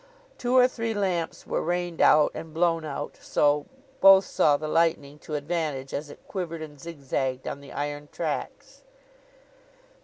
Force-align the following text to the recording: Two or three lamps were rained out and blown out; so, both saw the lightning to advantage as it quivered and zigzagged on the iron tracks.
Two 0.39 0.57
or 0.57 0.67
three 0.67 0.95
lamps 0.95 1.45
were 1.45 1.61
rained 1.61 2.01
out 2.01 2.31
and 2.33 2.55
blown 2.55 2.83
out; 2.83 3.19
so, 3.21 3.67
both 3.99 4.25
saw 4.25 4.57
the 4.57 4.67
lightning 4.67 5.19
to 5.19 5.35
advantage 5.35 5.93
as 5.93 6.09
it 6.09 6.27
quivered 6.27 6.63
and 6.63 6.81
zigzagged 6.81 7.47
on 7.47 7.61
the 7.61 7.71
iron 7.71 8.09
tracks. 8.11 8.81